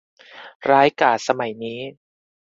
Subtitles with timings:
[0.69, 1.79] ร้ายกาจสมัยนี้